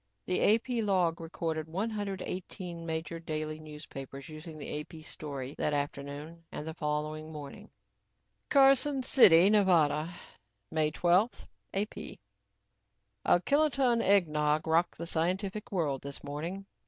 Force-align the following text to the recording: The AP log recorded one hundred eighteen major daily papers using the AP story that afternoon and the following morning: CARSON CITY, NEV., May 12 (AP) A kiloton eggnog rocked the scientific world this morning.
The 0.25 0.55
AP 0.55 0.81
log 0.83 1.21
recorded 1.21 1.67
one 1.67 1.91
hundred 1.91 2.23
eighteen 2.25 2.87
major 2.87 3.19
daily 3.19 3.61
papers 3.87 4.29
using 4.29 4.57
the 4.57 4.79
AP 4.79 5.03
story 5.05 5.53
that 5.59 5.73
afternoon 5.75 6.43
and 6.51 6.67
the 6.67 6.73
following 6.73 7.31
morning: 7.31 7.69
CARSON 8.49 9.03
CITY, 9.03 9.51
NEV., 9.51 10.09
May 10.71 10.89
12 10.89 11.47
(AP) 11.75 11.97
A 11.99 13.39
kiloton 13.41 14.01
eggnog 14.01 14.65
rocked 14.65 14.97
the 14.97 15.05
scientific 15.05 15.71
world 15.71 16.01
this 16.01 16.23
morning. 16.23 16.65